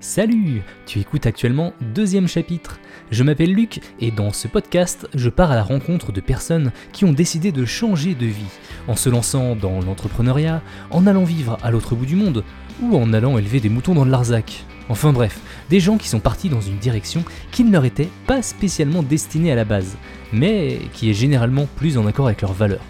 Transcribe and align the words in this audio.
Salut 0.00 0.62
Tu 0.84 1.00
écoutes 1.00 1.24
actuellement 1.24 1.72
deuxième 1.80 2.28
chapitre. 2.28 2.78
Je 3.10 3.22
m'appelle 3.22 3.54
Luc 3.54 3.80
et 3.98 4.10
dans 4.10 4.30
ce 4.30 4.46
podcast, 4.46 5.08
je 5.14 5.30
pars 5.30 5.50
à 5.50 5.54
la 5.54 5.62
rencontre 5.62 6.12
de 6.12 6.20
personnes 6.20 6.70
qui 6.92 7.06
ont 7.06 7.14
décidé 7.14 7.50
de 7.50 7.64
changer 7.64 8.14
de 8.14 8.26
vie, 8.26 8.44
en 8.88 8.94
se 8.94 9.08
lançant 9.08 9.56
dans 9.56 9.80
l'entrepreneuriat, 9.80 10.60
en 10.90 11.06
allant 11.06 11.24
vivre 11.24 11.56
à 11.62 11.70
l'autre 11.70 11.94
bout 11.94 12.04
du 12.04 12.14
monde, 12.14 12.44
ou 12.82 12.94
en 12.94 13.14
allant 13.14 13.38
élever 13.38 13.58
des 13.58 13.70
moutons 13.70 13.94
dans 13.94 14.04
le 14.04 14.10
Larzac. 14.10 14.66
Enfin 14.90 15.14
bref, 15.14 15.40
des 15.70 15.80
gens 15.80 15.96
qui 15.96 16.08
sont 16.08 16.20
partis 16.20 16.50
dans 16.50 16.60
une 16.60 16.76
direction 16.76 17.24
qui 17.50 17.64
ne 17.64 17.72
leur 17.72 17.86
était 17.86 18.10
pas 18.26 18.42
spécialement 18.42 19.02
destinée 19.02 19.50
à 19.50 19.56
la 19.56 19.64
base, 19.64 19.96
mais 20.30 20.78
qui 20.92 21.08
est 21.08 21.14
généralement 21.14 21.66
plus 21.74 21.96
en 21.96 22.06
accord 22.06 22.26
avec 22.26 22.42
leurs 22.42 22.52
valeurs. 22.52 22.84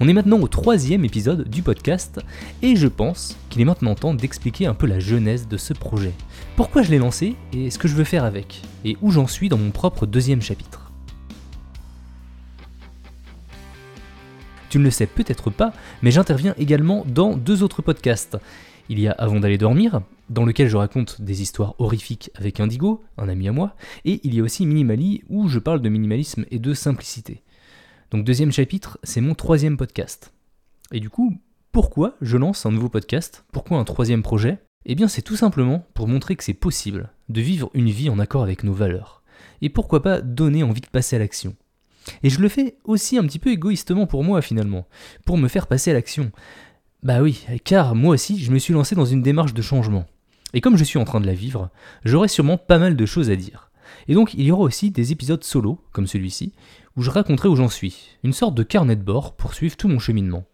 On 0.00 0.08
est 0.08 0.12
maintenant 0.12 0.40
au 0.40 0.48
troisième 0.48 1.04
épisode 1.04 1.48
du 1.48 1.62
podcast 1.62 2.20
et 2.62 2.74
je 2.74 2.88
pense 2.88 3.36
qu'il 3.48 3.62
est 3.62 3.64
maintenant 3.64 3.94
temps 3.94 4.12
d'expliquer 4.12 4.66
un 4.66 4.74
peu 4.74 4.88
la 4.88 4.98
genèse 4.98 5.46
de 5.46 5.56
ce 5.56 5.72
projet. 5.72 6.12
Pourquoi 6.56 6.82
je 6.82 6.90
l'ai 6.90 6.98
lancé 6.98 7.36
et 7.52 7.70
ce 7.70 7.78
que 7.78 7.86
je 7.86 7.94
veux 7.94 8.04
faire 8.04 8.24
avec, 8.24 8.62
et 8.84 8.96
où 9.02 9.12
j'en 9.12 9.28
suis 9.28 9.48
dans 9.48 9.56
mon 9.56 9.70
propre 9.70 10.06
deuxième 10.06 10.42
chapitre. 10.42 10.90
Tu 14.68 14.80
ne 14.80 14.84
le 14.84 14.90
sais 14.90 15.06
peut-être 15.06 15.50
pas, 15.50 15.72
mais 16.02 16.10
j'interviens 16.10 16.54
également 16.58 17.04
dans 17.06 17.36
deux 17.36 17.62
autres 17.62 17.80
podcasts. 17.80 18.36
Il 18.88 18.98
y 18.98 19.06
a 19.06 19.12
Avant 19.12 19.38
d'aller 19.38 19.58
dormir, 19.58 20.00
dans 20.28 20.44
lequel 20.44 20.68
je 20.68 20.76
raconte 20.76 21.22
des 21.22 21.40
histoires 21.40 21.76
horrifiques 21.78 22.32
avec 22.34 22.58
Indigo, 22.58 23.04
un 23.16 23.28
ami 23.28 23.46
à 23.46 23.52
moi, 23.52 23.76
et 24.04 24.20
il 24.24 24.34
y 24.34 24.40
a 24.40 24.42
aussi 24.42 24.66
Minimali, 24.66 25.22
où 25.28 25.46
je 25.48 25.60
parle 25.60 25.80
de 25.80 25.88
minimalisme 25.88 26.44
et 26.50 26.58
de 26.58 26.74
simplicité. 26.74 27.42
Donc 28.10 28.24
deuxième 28.24 28.52
chapitre, 28.52 28.98
c'est 29.02 29.20
mon 29.20 29.34
troisième 29.34 29.76
podcast. 29.76 30.32
Et 30.92 31.00
du 31.00 31.10
coup, 31.10 31.36
pourquoi 31.72 32.16
je 32.20 32.36
lance 32.36 32.66
un 32.66 32.70
nouveau 32.70 32.88
podcast? 32.88 33.44
Pourquoi 33.52 33.78
un 33.78 33.84
troisième 33.84 34.22
projet? 34.22 34.58
Eh 34.86 34.94
bien 34.94 35.08
c'est 35.08 35.22
tout 35.22 35.36
simplement 35.36 35.86
pour 35.94 36.08
montrer 36.08 36.36
que 36.36 36.44
c'est 36.44 36.54
possible 36.54 37.10
de 37.28 37.40
vivre 37.40 37.70
une 37.74 37.90
vie 37.90 38.10
en 38.10 38.18
accord 38.18 38.42
avec 38.42 38.64
nos 38.64 38.74
valeurs. 38.74 39.22
Et 39.62 39.70
pourquoi 39.70 40.02
pas 40.02 40.20
donner 40.20 40.62
envie 40.62 40.82
de 40.82 40.86
passer 40.86 41.16
à 41.16 41.18
l'action. 41.18 41.56
Et 42.22 42.30
je 42.30 42.40
le 42.40 42.48
fais 42.48 42.76
aussi 42.84 43.16
un 43.16 43.22
petit 43.22 43.38
peu 43.38 43.50
égoïstement 43.50 44.06
pour 44.06 44.24
moi 44.24 44.42
finalement, 44.42 44.86
pour 45.24 45.38
me 45.38 45.48
faire 45.48 45.66
passer 45.66 45.90
à 45.90 45.94
l'action. 45.94 46.30
Bah 47.02 47.22
oui, 47.22 47.46
car 47.64 47.94
moi 47.94 48.14
aussi 48.14 48.38
je 48.38 48.52
me 48.52 48.58
suis 48.58 48.74
lancé 48.74 48.94
dans 48.94 49.06
une 49.06 49.22
démarche 49.22 49.54
de 49.54 49.62
changement. 49.62 50.06
Et 50.52 50.60
comme 50.60 50.76
je 50.76 50.84
suis 50.84 50.98
en 50.98 51.04
train 51.04 51.20
de 51.20 51.26
la 51.26 51.34
vivre, 51.34 51.70
j'aurai 52.04 52.28
sûrement 52.28 52.58
pas 52.58 52.78
mal 52.78 52.94
de 52.94 53.06
choses 53.06 53.30
à 53.30 53.36
dire. 53.36 53.70
Et 54.08 54.14
donc 54.14 54.34
il 54.34 54.42
y 54.42 54.50
aura 54.50 54.62
aussi 54.62 54.90
des 54.90 55.12
épisodes 55.12 55.42
solo, 55.44 55.80
comme 55.92 56.06
celui-ci, 56.06 56.52
où 56.96 57.02
je 57.02 57.10
raconterai 57.10 57.48
où 57.48 57.56
j'en 57.56 57.68
suis, 57.68 58.16
une 58.22 58.32
sorte 58.32 58.54
de 58.54 58.62
carnet 58.62 58.96
de 58.96 59.02
bord 59.02 59.36
pour 59.36 59.54
suivre 59.54 59.76
tout 59.76 59.88
mon 59.88 59.98
cheminement. 59.98 60.44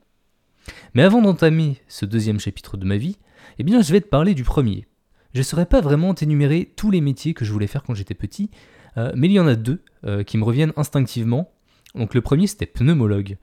Mais 0.94 1.02
avant 1.02 1.22
d'entamer 1.22 1.78
ce 1.88 2.06
deuxième 2.06 2.40
chapitre 2.40 2.76
de 2.76 2.86
ma 2.86 2.96
vie, 2.96 3.18
eh 3.58 3.62
bien 3.62 3.82
je 3.82 3.92
vais 3.92 4.00
te 4.00 4.08
parler 4.08 4.34
du 4.34 4.44
premier. 4.44 4.86
Je 5.32 5.38
ne 5.38 5.44
saurais 5.44 5.66
pas 5.66 5.80
vraiment 5.80 6.14
t'énumérer 6.14 6.72
tous 6.76 6.90
les 6.90 7.00
métiers 7.00 7.34
que 7.34 7.44
je 7.44 7.52
voulais 7.52 7.66
faire 7.66 7.82
quand 7.82 7.94
j'étais 7.94 8.14
petit, 8.14 8.50
euh, 8.96 9.12
mais 9.14 9.28
il 9.28 9.32
y 9.32 9.40
en 9.40 9.46
a 9.46 9.54
deux 9.54 9.82
euh, 10.04 10.22
qui 10.24 10.38
me 10.38 10.44
reviennent 10.44 10.72
instinctivement. 10.76 11.52
Donc 11.94 12.14
le 12.14 12.20
premier 12.20 12.46
c'était 12.46 12.66
pneumologue. 12.66 13.36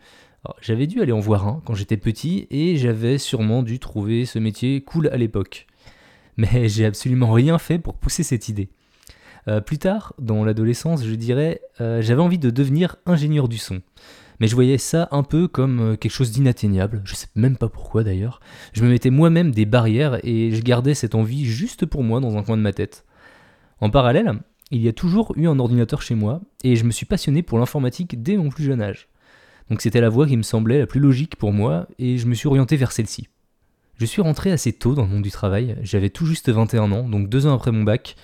J'avais 0.62 0.88
dû 0.88 1.02
aller 1.02 1.12
en 1.12 1.20
voir 1.20 1.48
un 1.48 1.62
quand 1.66 1.74
j'étais 1.74 1.98
petit 1.98 2.48
et 2.50 2.78
j'avais 2.78 3.18
sûrement 3.18 3.64
dû 3.64 3.80
trouver 3.80 4.26
ce 4.26 4.40
métier 4.40 4.82
cool 4.82 5.08
à 5.10 5.18
l'époque. 5.18 5.68
Mais 6.38 6.70
j'ai 6.70 6.86
absolument 6.86 7.32
rien 7.32 7.58
fait 7.58 7.80
pour 7.80 7.96
pousser 7.96 8.24
cette 8.24 8.48
idée. 8.48 8.70
Euh, 9.48 9.62
plus 9.62 9.78
tard, 9.78 10.14
dans 10.20 10.44
l'adolescence, 10.44 11.06
je 11.06 11.16
dirais, 11.16 11.62
euh, 11.80 12.02
j'avais 12.02 12.22
envie 12.22 12.40
de 12.40 12.50
devenir 12.50 12.98
ingénieur 13.06 13.48
du 13.48 13.58
son. 13.58 13.82
Mais 14.40 14.48
je 14.48 14.56
voyais 14.56 14.78
ça 14.78 15.08
un 15.12 15.24
peu 15.24 15.48
comme 15.48 15.80
euh, 15.80 15.96
quelque 15.96 16.12
chose 16.12 16.32
d'inatteignable, 16.32 17.02
je 17.06 17.16
sais 17.16 17.28
même 17.36 17.58
pas 17.58 17.70
pourquoi 17.70 18.04
d'ailleurs. 18.04 18.40
Je 18.74 18.84
me 18.84 18.90
mettais 18.90 19.10
moi-même 19.10 19.52
des 19.52 19.66
barrières 19.66 20.20
et 20.24 20.52
je 20.52 20.62
gardais 20.62 20.94
cette 20.94 21.16
envie 21.16 21.46
juste 21.46 21.86
pour 21.86 22.04
moi 22.04 22.20
dans 22.20 22.38
un 22.38 22.44
coin 22.44 22.58
de 22.58 22.62
ma 22.62 22.74
tête. 22.74 23.06
En 23.80 23.90
parallèle, 23.90 24.34
il 24.70 24.82
y 24.82 24.88
a 24.90 24.94
toujours 24.94 25.34
eu 25.38 25.48
un 25.48 25.60
ordinateur 25.60 26.02
chez 26.02 26.14
moi 26.14 26.42
et 26.64 26.76
je 26.76 26.84
me 26.84 26.92
suis 26.92 27.06
passionné 27.06 27.42
pour 27.42 27.58
l'informatique 27.58 28.22
dès 28.22 28.38
mon 28.38 28.50
plus 28.50 28.66
jeune 28.66 28.82
âge. 28.82 29.08
Donc 29.70 29.82
c'était 29.82 30.02
la 30.02 30.10
voie 30.10 30.28
qui 30.28 30.38
me 30.38 30.44
semblait 30.44 30.80
la 30.80 30.88
plus 30.88 31.00
logique 31.00 31.36
pour 31.36 31.54
moi 31.54 31.88
et 32.00 32.18
je 32.18 32.28
me 32.28 32.36
suis 32.36 32.48
orienté 32.48 32.76
vers 32.76 32.92
celle-ci. 32.92 33.28
Je 33.98 34.06
suis 34.06 34.22
rentré 34.22 34.52
assez 34.52 34.74
tôt 34.74 34.94
dans 34.94 35.04
le 35.04 35.10
monde 35.10 35.24
du 35.24 35.32
travail, 35.32 35.78
j'avais 35.82 36.10
tout 36.10 36.26
juste 36.28 36.50
21 36.50 36.92
ans, 36.92 37.10
donc 37.10 37.30
deux 37.30 37.48
ans 37.48 37.56
après 37.56 37.72
mon 37.72 37.84
bac, 37.84 38.16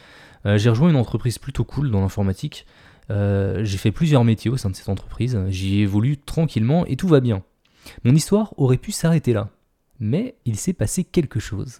euh, 0.45 0.57
j'ai 0.57 0.69
rejoint 0.69 0.89
une 0.89 0.95
entreprise 0.95 1.37
plutôt 1.37 1.63
cool 1.63 1.91
dans 1.91 2.01
l'informatique. 2.01 2.65
Euh, 3.11 3.63
j'ai 3.63 3.77
fait 3.77 3.91
plusieurs 3.91 4.23
métiers 4.23 4.49
au 4.49 4.57
sein 4.57 4.69
de 4.69 4.75
cette 4.75 4.89
entreprise. 4.89 5.39
J'y 5.49 5.81
évolue 5.81 6.17
tranquillement 6.17 6.85
et 6.85 6.95
tout 6.95 7.07
va 7.07 7.19
bien. 7.19 7.43
Mon 8.03 8.15
histoire 8.15 8.53
aurait 8.57 8.77
pu 8.77 8.91
s'arrêter 8.91 9.33
là. 9.33 9.49
Mais 9.99 10.35
il 10.45 10.57
s'est 10.57 10.73
passé 10.73 11.03
quelque 11.03 11.39
chose. 11.39 11.79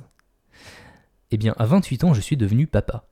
Eh 1.32 1.38
bien, 1.38 1.56
à 1.58 1.66
28 1.66 2.04
ans, 2.04 2.14
je 2.14 2.22
suis 2.22 2.38
devenu 2.38 2.68
papa. 2.68 3.08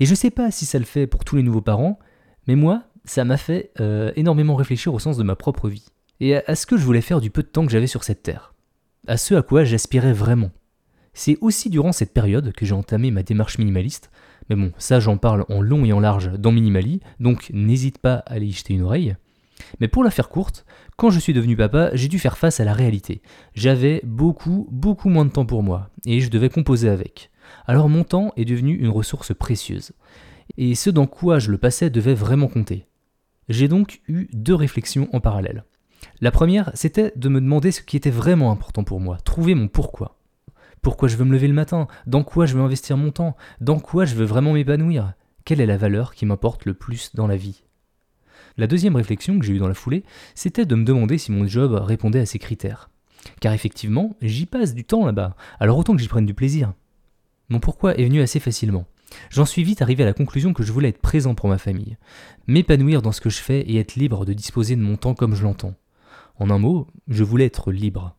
Et 0.00 0.06
je 0.06 0.14
sais 0.14 0.30
pas 0.30 0.50
si 0.50 0.66
ça 0.66 0.78
le 0.78 0.84
fait 0.84 1.06
pour 1.06 1.24
tous 1.24 1.36
les 1.36 1.42
nouveaux 1.42 1.60
parents, 1.60 1.98
mais 2.46 2.56
moi, 2.56 2.82
ça 3.04 3.24
m'a 3.24 3.36
fait 3.36 3.70
euh, 3.80 4.12
énormément 4.16 4.56
réfléchir 4.56 4.92
au 4.92 4.98
sens 4.98 5.16
de 5.16 5.22
ma 5.22 5.36
propre 5.36 5.68
vie. 5.68 5.86
Et 6.20 6.36
à, 6.36 6.54
ce 6.54 6.66
que 6.66 6.76
je 6.76 6.84
voulais 6.84 7.00
faire 7.00 7.20
du 7.20 7.30
peu 7.30 7.42
de 7.42 7.48
temps 7.48 7.64
que 7.64 7.72
j'avais 7.72 7.86
sur 7.86 8.04
cette 8.04 8.22
terre. 8.22 8.54
À 9.06 9.16
ce 9.16 9.34
à 9.34 9.42
quoi 9.42 9.64
j'aspirais 9.64 10.12
vraiment. 10.12 10.50
C'est 11.14 11.38
aussi 11.40 11.70
durant 11.70 11.92
cette 11.92 12.12
période 12.12 12.52
que 12.52 12.66
j'ai 12.66 12.74
entamé 12.74 13.10
ma 13.10 13.22
démarche 13.22 13.58
minimaliste, 13.58 14.10
mais 14.50 14.56
bon, 14.56 14.72
ça 14.78 14.98
j'en 14.98 15.16
parle 15.16 15.46
en 15.48 15.62
long 15.62 15.84
et 15.84 15.92
en 15.92 16.00
large 16.00 16.32
dans 16.32 16.50
Minimali, 16.50 17.00
donc 17.20 17.50
n'hésite 17.54 17.98
pas 17.98 18.16
à 18.26 18.34
aller 18.34 18.46
y 18.46 18.52
jeter 18.52 18.74
une 18.74 18.82
oreille. 18.82 19.16
Mais 19.78 19.88
pour 19.88 20.02
la 20.02 20.10
faire 20.10 20.28
courte, 20.28 20.66
quand 20.96 21.10
je 21.10 21.20
suis 21.20 21.32
devenu 21.32 21.56
papa, 21.56 21.90
j'ai 21.94 22.08
dû 22.08 22.18
faire 22.18 22.36
face 22.36 22.58
à 22.58 22.64
la 22.64 22.74
réalité. 22.74 23.22
J'avais 23.54 24.00
beaucoup, 24.04 24.66
beaucoup 24.72 25.08
moins 25.08 25.24
de 25.24 25.30
temps 25.30 25.46
pour 25.46 25.62
moi, 25.62 25.88
et 26.04 26.20
je 26.20 26.30
devais 26.30 26.48
composer 26.48 26.88
avec. 26.88 27.30
Alors 27.66 27.88
mon 27.88 28.02
temps 28.02 28.32
est 28.36 28.44
devenu 28.44 28.74
une 28.74 28.88
ressource 28.88 29.32
précieuse. 29.32 29.92
Et 30.56 30.74
ce 30.74 30.90
dans 30.90 31.06
quoi 31.06 31.38
je 31.38 31.50
le 31.50 31.58
passais 31.58 31.88
devait 31.88 32.14
vraiment 32.14 32.48
compter. 32.48 32.86
J'ai 33.48 33.68
donc 33.68 34.00
eu 34.08 34.28
deux 34.32 34.54
réflexions 34.54 35.08
en 35.12 35.20
parallèle. 35.20 35.64
La 36.20 36.32
première, 36.32 36.70
c'était 36.74 37.12
de 37.14 37.28
me 37.28 37.40
demander 37.40 37.70
ce 37.70 37.82
qui 37.82 37.96
était 37.96 38.10
vraiment 38.10 38.50
important 38.50 38.82
pour 38.82 39.00
moi, 39.00 39.18
trouver 39.24 39.54
mon 39.54 39.68
pourquoi. 39.68 40.19
Pourquoi 40.82 41.08
je 41.08 41.16
veux 41.16 41.24
me 41.24 41.32
lever 41.32 41.48
le 41.48 41.54
matin? 41.54 41.88
Dans 42.06 42.22
quoi 42.22 42.46
je 42.46 42.54
veux 42.54 42.62
investir 42.62 42.96
mon 42.96 43.10
temps? 43.10 43.36
Dans 43.60 43.78
quoi 43.78 44.06
je 44.06 44.14
veux 44.14 44.24
vraiment 44.24 44.54
m'épanouir? 44.54 45.12
Quelle 45.44 45.60
est 45.60 45.66
la 45.66 45.76
valeur 45.76 46.14
qui 46.14 46.24
m'importe 46.24 46.64
le 46.64 46.74
plus 46.74 47.14
dans 47.14 47.26
la 47.26 47.36
vie? 47.36 47.64
La 48.56 48.66
deuxième 48.66 48.96
réflexion 48.96 49.38
que 49.38 49.44
j'ai 49.44 49.52
eue 49.52 49.58
dans 49.58 49.68
la 49.68 49.74
foulée, 49.74 50.04
c'était 50.34 50.64
de 50.64 50.74
me 50.74 50.84
demander 50.84 51.18
si 51.18 51.32
mon 51.32 51.46
job 51.46 51.72
répondait 51.72 52.20
à 52.20 52.26
ces 52.26 52.38
critères. 52.38 52.90
Car 53.40 53.52
effectivement, 53.52 54.16
j'y 54.22 54.46
passe 54.46 54.74
du 54.74 54.84
temps 54.84 55.04
là-bas, 55.04 55.36
alors 55.58 55.76
autant 55.76 55.94
que 55.94 56.00
j'y 56.00 56.08
prenne 56.08 56.26
du 56.26 56.34
plaisir. 56.34 56.72
Mon 57.50 57.60
pourquoi 57.60 57.96
est 57.96 58.04
venu 58.04 58.22
assez 58.22 58.40
facilement. 58.40 58.86
J'en 59.28 59.44
suis 59.44 59.64
vite 59.64 59.82
arrivé 59.82 60.04
à 60.04 60.06
la 60.06 60.12
conclusion 60.14 60.52
que 60.52 60.62
je 60.62 60.72
voulais 60.72 60.88
être 60.88 61.00
présent 61.00 61.34
pour 61.34 61.48
ma 61.48 61.58
famille, 61.58 61.98
m'épanouir 62.46 63.02
dans 63.02 63.12
ce 63.12 63.20
que 63.20 63.30
je 63.30 63.40
fais 63.40 63.60
et 63.60 63.78
être 63.78 63.96
libre 63.96 64.24
de 64.24 64.32
disposer 64.32 64.76
de 64.76 64.82
mon 64.82 64.96
temps 64.96 65.14
comme 65.14 65.34
je 65.34 65.42
l'entends. 65.42 65.74
En 66.38 66.48
un 66.48 66.58
mot, 66.58 66.86
je 67.08 67.24
voulais 67.24 67.46
être 67.46 67.72
libre. 67.72 68.16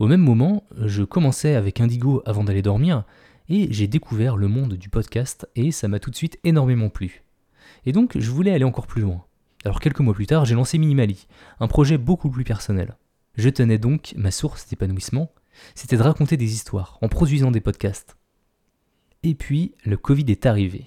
Au 0.00 0.08
même 0.08 0.20
moment, 0.20 0.64
je 0.76 1.04
commençais 1.04 1.54
avec 1.54 1.80
Indigo 1.80 2.20
avant 2.26 2.42
d'aller 2.42 2.62
dormir, 2.62 3.04
et 3.48 3.68
j'ai 3.70 3.86
découvert 3.86 4.36
le 4.36 4.48
monde 4.48 4.74
du 4.74 4.88
podcast, 4.88 5.48
et 5.54 5.70
ça 5.70 5.86
m'a 5.86 6.00
tout 6.00 6.10
de 6.10 6.16
suite 6.16 6.38
énormément 6.42 6.88
plu. 6.88 7.22
Et 7.86 7.92
donc, 7.92 8.18
je 8.18 8.30
voulais 8.30 8.50
aller 8.50 8.64
encore 8.64 8.88
plus 8.88 9.02
loin. 9.02 9.24
Alors 9.64 9.80
quelques 9.80 10.00
mois 10.00 10.14
plus 10.14 10.26
tard, 10.26 10.44
j'ai 10.44 10.56
lancé 10.56 10.78
Minimali, 10.78 11.28
un 11.60 11.68
projet 11.68 11.96
beaucoup 11.96 12.28
plus 12.28 12.44
personnel. 12.44 12.96
Je 13.36 13.48
tenais 13.48 13.78
donc 13.78 14.14
ma 14.16 14.32
source 14.32 14.68
d'épanouissement, 14.68 15.30
c'était 15.76 15.96
de 15.96 16.02
raconter 16.02 16.36
des 16.36 16.52
histoires 16.52 16.98
en 17.00 17.08
produisant 17.08 17.52
des 17.52 17.60
podcasts. 17.60 18.16
Et 19.22 19.34
puis, 19.34 19.74
le 19.84 19.96
Covid 19.96 20.26
est 20.28 20.44
arrivé. 20.44 20.86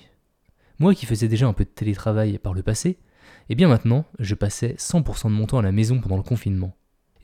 Moi 0.80 0.94
qui 0.94 1.06
faisais 1.06 1.30
déjà 1.30 1.48
un 1.48 1.54
peu 1.54 1.64
de 1.64 1.70
télétravail 1.70 2.38
par 2.40 2.54
le 2.54 2.62
passé, 2.62 2.90
et 2.90 3.54
eh 3.54 3.56
bien 3.56 3.70
maintenant, 3.70 4.06
je 4.20 4.36
passais 4.36 4.76
100% 4.78 5.30
de 5.30 5.34
mon 5.34 5.48
temps 5.48 5.60
à 5.60 5.64
la 5.64 5.72
maison 5.72 6.00
pendant 6.00 6.18
le 6.18 6.24
confinement. 6.24 6.76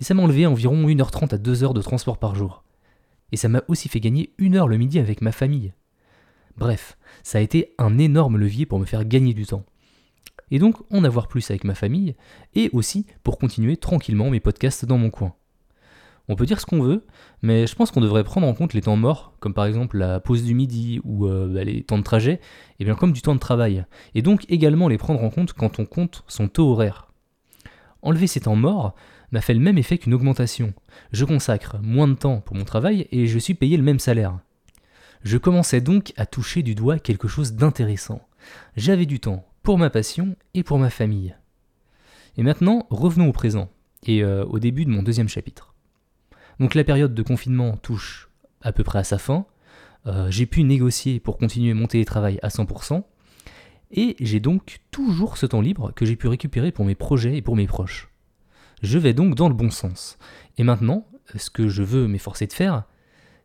Et 0.03 0.05
ça 0.05 0.15
m'a 0.15 0.23
enlevé 0.23 0.45
environ 0.45 0.85
1h30 0.85 1.33
à 1.33 1.37
2h 1.37 1.73
de 1.73 1.81
transport 1.81 2.17
par 2.17 2.35
jour. 2.35 2.65
Et 3.31 3.37
ça 3.37 3.47
m'a 3.47 3.63
aussi 3.69 3.87
fait 3.87 4.01
gagner 4.01 4.33
une 4.37 4.57
heure 4.57 4.67
le 4.67 4.75
midi 4.75 4.99
avec 4.99 5.21
ma 5.21 5.31
famille. 5.31 5.71
Bref, 6.57 6.97
ça 7.23 7.37
a 7.37 7.41
été 7.41 7.73
un 7.77 7.97
énorme 7.97 8.35
levier 8.35 8.65
pour 8.65 8.79
me 8.79 8.85
faire 8.85 9.05
gagner 9.05 9.33
du 9.33 9.45
temps. 9.45 9.63
Et 10.51 10.59
donc 10.59 10.75
en 10.91 11.05
avoir 11.05 11.29
plus 11.29 11.49
avec 11.51 11.63
ma 11.63 11.73
famille, 11.73 12.17
et 12.53 12.69
aussi 12.73 13.05
pour 13.23 13.39
continuer 13.39 13.77
tranquillement 13.77 14.29
mes 14.29 14.41
podcasts 14.41 14.83
dans 14.83 14.97
mon 14.97 15.09
coin. 15.09 15.35
On 16.27 16.35
peut 16.35 16.45
dire 16.45 16.59
ce 16.59 16.65
qu'on 16.65 16.81
veut, 16.81 17.05
mais 17.41 17.65
je 17.65 17.73
pense 17.73 17.89
qu'on 17.89 18.01
devrait 18.01 18.25
prendre 18.25 18.45
en 18.45 18.53
compte 18.53 18.73
les 18.73 18.81
temps 18.81 18.97
morts, 18.97 19.31
comme 19.39 19.53
par 19.53 19.63
exemple 19.63 19.97
la 19.97 20.19
pause 20.19 20.43
du 20.43 20.53
midi 20.53 20.99
ou 21.05 21.27
euh, 21.27 21.47
bah, 21.47 21.63
les 21.63 21.81
temps 21.81 21.97
de 21.97 22.03
trajet, 22.03 22.41
et 22.81 22.83
bien 22.83 22.95
comme 22.95 23.13
du 23.13 23.21
temps 23.21 23.35
de 23.35 23.39
travail, 23.39 23.85
et 24.15 24.21
donc 24.21 24.43
également 24.49 24.89
les 24.89 24.97
prendre 24.97 25.23
en 25.23 25.29
compte 25.29 25.53
quand 25.53 25.79
on 25.79 25.85
compte 25.85 26.25
son 26.27 26.49
taux 26.49 26.73
horaire. 26.73 27.09
Enlever 28.01 28.27
ces 28.27 28.41
temps 28.41 28.57
morts, 28.57 28.95
m'a 29.33 29.41
fait 29.41 29.55
le 29.55 29.59
même 29.59 29.79
effet 29.79 29.97
qu'une 29.97 30.13
augmentation. 30.13 30.73
Je 31.11 31.25
consacre 31.25 31.79
moins 31.81 32.07
de 32.07 32.13
temps 32.13 32.39
pour 32.41 32.55
mon 32.55 32.65
travail 32.65 33.07
et 33.11 33.25
je 33.25 33.39
suis 33.39 33.55
payé 33.55 33.77
le 33.77 33.83
même 33.83 33.99
salaire. 33.99 34.39
Je 35.23 35.37
commençais 35.37 35.81
donc 35.81 36.13
à 36.17 36.25
toucher 36.25 36.61
du 36.61 36.75
doigt 36.75 36.99
quelque 36.99 37.27
chose 37.27 37.53
d'intéressant. 37.53 38.21
J'avais 38.77 39.07
du 39.07 39.19
temps 39.19 39.45
pour 39.63 39.79
ma 39.79 39.89
passion 39.89 40.35
et 40.53 40.61
pour 40.61 40.77
ma 40.77 40.91
famille. 40.91 41.35
Et 42.37 42.43
maintenant, 42.43 42.85
revenons 42.91 43.27
au 43.27 43.31
présent, 43.31 43.69
et 44.05 44.23
euh, 44.23 44.45
au 44.45 44.59
début 44.59 44.85
de 44.85 44.91
mon 44.91 45.01
deuxième 45.01 45.29
chapitre. 45.29 45.73
Donc 46.59 46.75
la 46.75 46.83
période 46.83 47.15
de 47.15 47.23
confinement 47.23 47.77
touche 47.77 48.29
à 48.61 48.71
peu 48.71 48.83
près 48.83 48.99
à 48.99 49.03
sa 49.03 49.17
fin. 49.17 49.45
euh, 50.05 50.29
j'ai 50.29 50.45
pu 50.45 50.63
négocier 50.63 51.19
pour 51.19 51.37
continuer 51.37 51.73
mon 51.73 51.87
télétravail 51.87 52.37
à 52.43 52.49
100%, 52.49 53.03
et 53.91 54.15
j'ai 54.19 54.39
donc 54.39 54.81
toujours 54.91 55.37
ce 55.37 55.45
temps 55.45 55.61
libre 55.61 55.91
que 55.95 56.05
j'ai 56.05 56.17
pu 56.17 56.27
récupérer 56.27 56.71
pour 56.71 56.85
mes 56.85 56.95
projets 56.95 57.37
et 57.37 57.41
pour 57.41 57.55
mes 57.55 57.67
proches. 57.67 58.12
Je 58.83 58.99
vais 58.99 59.13
donc 59.13 59.35
dans 59.35 59.47
le 59.47 59.55
bon 59.55 59.71
sens. 59.71 60.17
Et 60.57 60.63
maintenant, 60.63 61.07
ce 61.37 61.49
que 61.49 61.69
je 61.69 61.83
veux 61.83 62.05
m'efforcer 62.07 62.47
de 62.47 62.53
faire, 62.53 62.83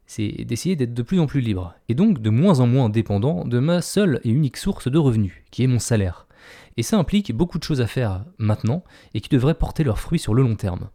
c'est 0.05 0.44
d'essayer 0.44 0.75
d'être 0.75 0.94
de 0.94 1.02
plus 1.02 1.20
en 1.20 1.26
plus 1.26 1.40
libre, 1.40 1.75
et 1.88 1.94
donc 1.94 2.20
de 2.20 2.29
moins 2.29 2.58
en 2.58 2.67
moins 2.67 2.88
dépendant 2.88 3.44
de 3.44 3.61
ma 3.61 3.81
seule 3.81 4.20
et 4.25 4.31
unique 4.31 4.56
source 4.56 4.88
de 4.88 4.99
revenus, 4.99 5.35
qui 5.52 5.62
est 5.62 5.69
mon 5.69 5.79
salaire. 5.79 6.26
Et 6.76 6.82
ça 6.82 6.99
implique 6.99 7.32
beaucoup 7.32 7.58
de 7.58 7.62
choses 7.62 7.81
à 7.81 7.87
faire 7.87 8.25
maintenant, 8.38 8.82
et 9.14 9.20
qui 9.20 9.29
devraient 9.29 9.55
porter 9.55 9.85
leurs 9.85 10.00
fruits 10.00 10.19
sur 10.19 10.35
le 10.35 10.43
long 10.43 10.56
terme. 10.56 10.90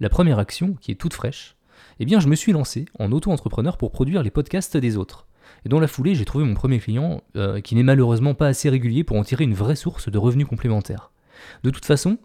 La 0.00 0.10
première 0.10 0.38
action, 0.38 0.74
qui 0.74 0.90
est 0.90 0.96
toute 0.96 1.14
fraîche, 1.14 1.56
eh 1.98 2.04
bien 2.04 2.20
je 2.20 2.28
me 2.28 2.36
suis 2.36 2.52
lancé 2.52 2.84
en 2.98 3.10
auto-entrepreneur 3.10 3.78
pour 3.78 3.90
produire 3.90 4.22
les 4.22 4.30
podcasts 4.30 4.76
des 4.76 4.98
autres. 4.98 5.28
Et 5.64 5.70
dans 5.70 5.80
la 5.80 5.88
foulée, 5.88 6.14
j'ai 6.14 6.26
trouvé 6.26 6.44
mon 6.44 6.54
premier 6.54 6.78
client, 6.78 7.22
euh, 7.36 7.62
qui 7.62 7.74
n'est 7.74 7.82
malheureusement 7.82 8.34
pas 8.34 8.48
assez 8.48 8.68
régulier 8.68 9.02
pour 9.02 9.16
en 9.16 9.24
tirer 9.24 9.44
une 9.44 9.54
vraie 9.54 9.76
source 9.76 10.10
de 10.10 10.18
revenus 10.18 10.46
complémentaires. 10.46 11.10
De 11.62 11.70
toute 11.70 11.86
façon, 11.86 12.18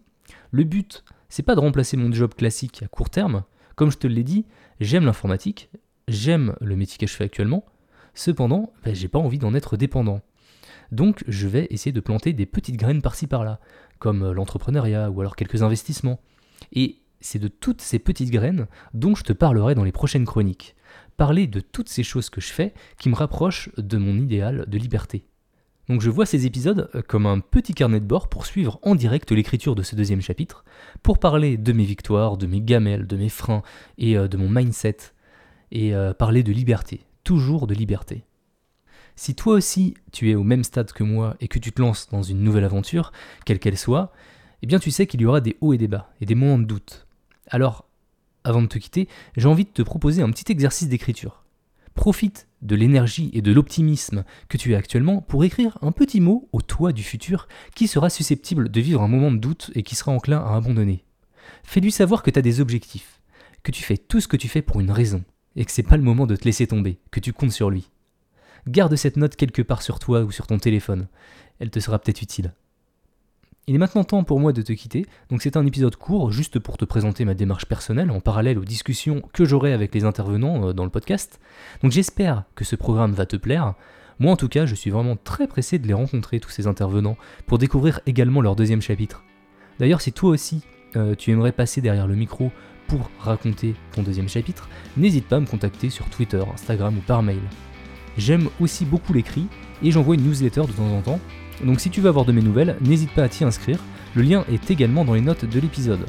le 0.56 0.64
but, 0.64 1.04
c'est 1.28 1.44
pas 1.44 1.56
de 1.56 1.60
remplacer 1.60 1.98
mon 1.98 2.14
job 2.14 2.34
classique 2.34 2.82
à 2.82 2.88
court 2.88 3.10
terme. 3.10 3.44
Comme 3.76 3.92
je 3.92 3.98
te 3.98 4.08
l'ai 4.08 4.24
dit, 4.24 4.46
j'aime 4.80 5.04
l'informatique, 5.04 5.70
j'aime 6.08 6.56
le 6.62 6.78
métier 6.78 6.98
que 6.98 7.08
je 7.08 7.14
fais 7.14 7.26
actuellement. 7.26 7.66
Cependant, 8.14 8.72
ben, 8.86 8.96
j'ai 8.96 9.10
pas 9.10 9.20
envie 9.20 9.38
d'en 9.38 9.54
être 9.54 9.76
dépendant. 9.76 10.22
Donc, 10.94 11.26
je 11.28 11.50
vais 11.50 11.68
essayer 11.72 11.92
de 11.92 12.00
planter 12.00 12.32
des 12.32 12.46
petites 12.46 12.78
graines 12.78 13.02
par-ci 13.02 13.28
par-là, 13.28 13.60
comme 14.00 14.32
l'entrepreneuriat 14.32 15.12
ou 15.12 15.20
alors 15.20 15.36
quelques 15.36 15.62
investissements. 15.62 16.22
Et 16.72 17.02
c'est 17.20 17.40
de 17.40 17.50
toutes 17.50 17.82
ces 17.82 18.00
petites 18.00 18.32
graines 18.32 18.68
dont 18.94 19.14
je 19.14 19.24
te 19.24 19.34
parlerai 19.34 19.76
dans 19.76 19.84
les 19.84 19.92
prochaines 19.92 20.26
chroniques. 20.26 20.78
Parler 21.18 21.48
de 21.48 21.60
toutes 21.60 21.90
ces 21.90 22.04
choses 22.04 22.30
que 22.30 22.40
je 22.40 22.54
fais 22.54 22.74
qui 22.98 23.10
me 23.10 23.16
rapprochent 23.16 23.72
de 23.76 23.98
mon 23.98 24.16
idéal 24.16 24.64
de 24.70 24.78
liberté. 24.78 25.26
Donc 25.88 26.02
je 26.02 26.10
vois 26.10 26.26
ces 26.26 26.46
épisodes 26.46 26.90
euh, 26.96 27.02
comme 27.02 27.26
un 27.26 27.40
petit 27.40 27.74
carnet 27.74 28.00
de 28.00 28.06
bord 28.06 28.28
pour 28.28 28.46
suivre 28.46 28.80
en 28.82 28.96
direct 28.96 29.32
l'écriture 29.32 29.76
de 29.76 29.84
ce 29.84 29.96
deuxième 29.96 30.22
chapitre, 30.22 30.66
pour 31.04 31.20
parler 31.20 31.58
de 31.58 31.74
mes 31.74 31.84
victoires, 31.84 32.38
de 32.38 32.48
mes 32.48 32.62
gamelles, 32.62 33.08
de 33.08 33.18
mes 33.18 33.30
freins 33.30 33.62
et 33.98 34.18
euh, 34.18 34.28
de 34.28 34.38
mon 34.38 34.50
mindset, 34.50 34.98
et 35.72 35.94
euh, 35.94 36.14
parler 36.14 36.44
de 36.44 36.52
liberté, 36.52 37.02
toujours 37.24 37.68
de 37.68 37.76
liberté. 37.76 38.24
Si 39.16 39.36
toi 39.36 39.54
aussi 39.54 39.94
tu 40.12 40.30
es 40.32 40.36
au 40.36 40.44
même 40.44 40.64
stade 40.64 40.92
que 40.92 41.04
moi 41.04 41.36
et 41.40 41.48
que 41.48 41.60
tu 41.60 41.72
te 41.72 41.82
lances 41.82 42.10
dans 42.10 42.24
une 42.24 42.42
nouvelle 42.42 42.66
aventure, 42.66 43.12
quelle 43.46 43.60
qu'elle 43.60 43.78
soit, 43.78 44.12
eh 44.62 44.68
bien 44.68 44.80
tu 44.80 44.92
sais 44.92 45.06
qu'il 45.06 45.22
y 45.22 45.26
aura 45.26 45.42
des 45.42 45.56
hauts 45.62 45.74
et 45.74 45.78
des 45.78 45.88
bas, 45.88 46.12
et 46.20 46.26
des 46.26 46.36
moments 46.36 46.60
de 46.60 46.66
doute. 46.66 47.06
Alors, 47.48 47.88
avant 48.44 48.62
de 48.62 48.68
te 48.68 48.78
quitter, 48.78 49.08
j'ai 49.38 49.48
envie 49.48 49.66
de 49.66 49.70
te 49.70 49.82
proposer 49.82 50.22
un 50.22 50.32
petit 50.32 50.52
exercice 50.52 50.90
d'écriture. 50.90 51.45
Profite 51.96 52.48
de 52.62 52.76
l'énergie 52.76 53.32
et 53.34 53.42
de 53.42 53.52
l'optimisme 53.52 54.26
que 54.50 54.58
tu 54.58 54.76
as 54.76 54.78
actuellement 54.78 55.22
pour 55.22 55.44
écrire 55.44 55.78
un 55.82 55.92
petit 55.92 56.20
mot 56.20 56.50
au 56.52 56.62
toi 56.62 56.92
du 56.92 57.04
futur 57.04 57.48
qui 57.74 57.88
sera 57.88 58.10
susceptible 58.10 58.70
de 58.70 58.82
vivre 58.82 59.02
un 59.02 59.08
moment 59.08 59.32
de 59.32 59.38
doute 59.38 59.72
et 59.76 59.82
qui 59.82 59.96
sera 59.96 60.12
enclin 60.12 60.40
à 60.40 60.56
abandonner. 60.56 61.06
Fais-lui 61.64 61.92
savoir 61.92 62.22
que 62.22 62.30
tu 62.30 62.38
as 62.38 62.44
des 62.44 62.60
objectifs, 62.60 63.22
que 63.64 63.72
tu 63.72 63.82
fais 63.82 63.98
tout 63.98 64.20
ce 64.20 64.28
que 64.28 64.38
tu 64.38 64.50
fais 64.50 64.62
pour 64.62 64.82
une 64.82 64.92
raison, 64.92 65.24
et 65.56 65.66
que 65.66 65.72
c'est 65.72 65.84
pas 65.84 65.98
le 65.98 66.04
moment 66.04 66.28
de 66.28 66.36
te 66.36 66.44
laisser 66.44 66.68
tomber, 66.68 67.00
que 67.12 67.20
tu 67.20 67.34
comptes 67.34 67.52
sur 67.52 67.70
lui. 67.70 67.90
Garde 68.68 68.96
cette 68.96 69.18
note 69.18 69.36
quelque 69.36 69.62
part 69.62 69.82
sur 69.82 70.00
toi 70.00 70.24
ou 70.24 70.32
sur 70.32 70.48
ton 70.48 70.58
téléphone, 70.58 71.08
elle 71.60 71.70
te 71.70 71.80
sera 71.80 71.98
peut-être 71.98 72.22
utile. 72.22 72.54
Il 73.68 73.74
est 73.74 73.80
maintenant 73.80 74.04
temps 74.04 74.24
pour 74.24 74.40
moi 74.40 74.54
de 74.54 74.62
te 74.62 74.74
quitter, 74.74 75.08
donc 75.32 75.42
c'est 75.42 75.58
un 75.58 75.66
épisode 75.66 75.96
court 75.96 76.32
juste 76.32 76.60
pour 76.60 76.78
te 76.78 76.86
présenter 76.86 77.26
ma 77.26 77.34
démarche 77.34 77.66
personnelle 77.66 78.12
en 78.12 78.20
parallèle 78.20 78.60
aux 78.60 78.64
discussions 78.64 79.24
que 79.34 79.44
j'aurai 79.44 79.74
avec 79.74 79.96
les 79.96 80.04
intervenants 80.04 80.68
euh, 80.68 80.74
dans 80.74 80.84
le 80.84 80.92
podcast. 80.92 81.40
Donc 81.82 81.92
j'espère 81.92 82.44
que 82.54 82.64
ce 82.64 82.76
programme 82.76 83.14
va 83.14 83.26
te 83.26 83.36
plaire. 83.36 83.74
Moi 84.20 84.32
en 84.32 84.36
tout 84.36 84.50
cas, 84.50 84.68
je 84.68 84.76
suis 84.76 84.92
vraiment 84.92 85.16
très 85.16 85.48
pressé 85.48 85.80
de 85.80 85.88
les 85.88 85.96
rencontrer, 85.96 86.40
tous 86.40 86.52
ces 86.52 86.68
intervenants, 86.68 87.18
pour 87.48 87.58
découvrir 87.58 88.02
également 88.06 88.40
leur 88.40 88.56
deuxième 88.56 88.84
chapitre. 88.84 89.24
D'ailleurs, 89.80 90.02
si 90.02 90.14
toi 90.14 90.30
aussi 90.30 90.62
euh, 90.96 91.16
tu 91.16 91.32
aimerais 91.32 91.52
passer 91.52 91.82
derrière 91.82 92.06
le 92.06 92.16
micro 92.16 92.52
pour 92.88 93.10
raconter 93.18 93.74
ton 93.94 94.04
deuxième 94.04 94.30
chapitre, 94.30 94.70
n'hésite 94.96 95.28
pas 95.28 95.38
à 95.38 95.40
me 95.40 95.48
contacter 95.48 95.90
sur 95.90 96.08
Twitter, 96.12 96.44
Instagram 96.54 97.00
ou 97.00 97.02
par 97.02 97.24
mail. 97.24 97.42
J'aime 98.16 98.48
aussi 98.60 98.86
beaucoup 98.86 99.12
l'écrit 99.12 99.48
et 99.82 99.90
j'envoie 99.90 100.14
une 100.14 100.24
newsletter 100.24 100.68
de 100.68 100.72
temps 100.72 100.96
en 100.96 101.02
temps 101.02 101.20
donc 101.64 101.80
si 101.80 101.90
tu 101.90 102.02
veux 102.02 102.10
avoir 102.10 102.26
de 102.26 102.32
mes 102.32 102.42
nouvelles, 102.42 102.76
n'hésite 102.82 103.12
pas 103.12 103.24
à 103.24 103.30
t'y 103.30 103.44
inscrire, 103.44 103.80
le 104.16 104.22
lien 104.22 104.44
est 104.52 104.70
également 104.72 105.06
dans 105.06 105.14
les 105.14 105.22
notes 105.22 105.46
de 105.46 105.60
l'épisode. 105.60 106.06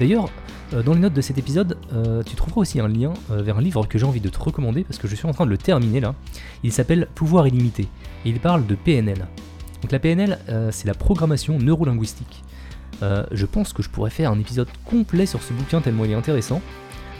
D'ailleurs, 0.00 0.28
euh, 0.72 0.82
dans 0.82 0.94
les 0.94 1.00
notes 1.00 1.14
de 1.14 1.20
cet 1.20 1.38
épisode, 1.38 1.76
euh, 1.92 2.22
tu 2.22 2.34
trouveras 2.36 2.62
aussi 2.62 2.80
un 2.80 2.88
lien 2.88 3.12
euh, 3.30 3.42
vers 3.42 3.58
un 3.58 3.62
livre 3.62 3.86
que 3.86 3.98
j'ai 3.98 4.06
envie 4.06 4.20
de 4.20 4.28
te 4.28 4.38
recommander 4.38 4.84
parce 4.84 4.98
que 4.98 5.08
je 5.08 5.14
suis 5.14 5.26
en 5.26 5.32
train 5.32 5.44
de 5.44 5.50
le 5.50 5.58
terminer 5.58 6.00
là. 6.00 6.14
Il 6.62 6.72
s'appelle 6.72 7.08
Pouvoir 7.14 7.46
illimité 7.46 7.88
et 8.24 8.30
il 8.30 8.40
parle 8.40 8.66
de 8.66 8.74
PNL. 8.74 9.26
Donc 9.82 9.92
la 9.92 9.98
PNL, 9.98 10.38
c'est 10.70 10.86
la 10.86 10.94
programmation 10.94 11.58
neurolinguistique. 11.58 12.42
je 13.02 13.44
pense 13.44 13.74
que 13.74 13.82
je 13.82 13.90
pourrais 13.90 14.08
faire 14.08 14.30
un 14.30 14.38
épisode 14.38 14.68
complet 14.86 15.26
sur 15.26 15.42
ce 15.42 15.52
bouquin 15.52 15.82
tellement 15.82 16.06
il 16.06 16.12
est 16.12 16.14
intéressant. 16.14 16.62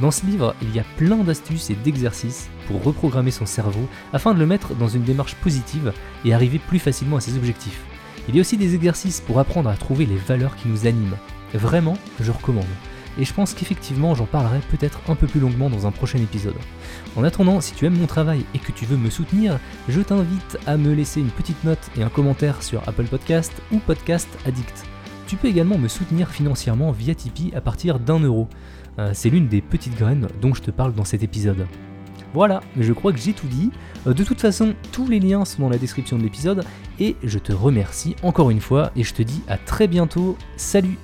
Dans 0.01 0.11
ce 0.11 0.27
livre, 0.27 0.57
il 0.61 0.75
y 0.75 0.81
a 0.81 0.85
plein 0.97 1.19
d'astuces 1.19 1.71
et 1.71 1.77
d'exercices 1.77 2.49
pour 2.67 2.83
reprogrammer 2.83 3.31
son 3.31 3.47
cerveau 3.47 3.89
afin 4.13 4.35
de 4.35 4.41
le 4.41 4.47
mettre 4.47 4.75
dans 4.75 4.89
une 4.89 5.05
démarche 5.05 5.37
positive 5.37 5.93
et 6.25 6.35
arriver 6.35 6.59
plus 6.59 6.81
facilement 6.81 7.19
à 7.19 7.21
ses 7.21 7.37
objectifs. 7.37 7.81
Il 8.29 8.35
y 8.35 8.39
a 8.39 8.41
aussi 8.41 8.57
des 8.57 8.75
exercices 8.75 9.21
pour 9.21 9.39
apprendre 9.39 9.71
à 9.71 9.77
trouver 9.77 10.07
les 10.07 10.17
valeurs 10.17 10.57
qui 10.57 10.69
nous 10.69 10.87
animent. 10.87 11.17
Vraiment, 11.53 11.97
je 12.21 12.33
recommande. 12.33 12.65
Et 13.19 13.25
je 13.25 13.33
pense 13.33 13.55
qu'effectivement, 13.55 14.17
j'en 14.17 14.27
parlerai 14.27 14.59
peut-être 14.71 15.01
un 15.09 15.15
peu 15.15 15.29
plus 15.29 15.39
longuement 15.39 15.71
dans 15.71 15.87
un 15.87 15.93
prochain 15.93 16.19
épisode. 16.19 16.57
En 17.15 17.23
attendant, 17.23 17.61
si 17.61 17.73
tu 17.75 17.87
aimes 17.87 17.99
mon 17.99 18.07
travail 18.07 18.45
et 18.55 18.59
que 18.59 18.73
tu 18.73 18.87
veux 18.87 18.97
me 18.97 19.11
soutenir, 19.11 19.61
je 19.89 20.01
t'invite 20.01 20.59
à 20.67 20.77
me 20.77 20.93
laisser 20.93 21.21
une 21.21 21.31
petite 21.31 21.63
note 21.63 21.91
et 21.97 22.03
un 22.03 22.09
commentaire 22.09 22.65
sur 22.65 22.83
Apple 22.89 23.05
Podcast 23.05 23.53
ou 23.71 23.79
Podcast 23.79 24.29
Addict. 24.45 24.85
Tu 25.29 25.37
peux 25.37 25.49
également 25.49 25.79
me 25.79 25.89
soutenir 25.89 26.31
financièrement 26.31 26.91
via 26.91 27.15
Tipeee 27.15 27.55
à 27.55 27.61
partir 27.61 28.01
d'un 28.01 28.19
euro. 28.19 28.49
Euh, 28.99 29.11
c'est 29.13 29.31
l'une 29.31 29.49
des 29.49 29.61
petites 29.61 29.97
graines 29.97 30.29
dont 30.41 30.55
je 30.55 30.63
te 30.63 30.71
parle 30.71 30.95
dans 30.95 31.05
cet 31.05 31.23
épisode. 31.23 31.67
Voilà, 32.33 32.61
je 32.79 32.93
crois 32.93 33.13
que 33.13 33.19
j'ai 33.19 33.33
tout 33.33 33.47
dit. 33.47 33.71
Euh, 34.07 34.15
de 34.15 34.25
toute 34.25 34.41
façon, 34.41 34.75
tous 34.93 35.09
les 35.09 35.21
liens 35.21 35.45
sont 35.45 35.63
dans 35.63 35.69
la 35.69 35.79
description 35.79 36.19
de 36.19 36.23
l'épisode 36.23 36.65
et 36.99 37.17
je 37.23 37.39
te 37.39 37.53
remercie 37.53 38.17
encore 38.23 38.51
une 38.51 38.61
fois 38.61 38.91
et 38.97 39.05
je 39.05 39.15
te 39.15 39.23
dis 39.23 39.43
à 39.49 39.57
très 39.57 39.87
bientôt. 39.87 40.37
Salut 40.57 40.99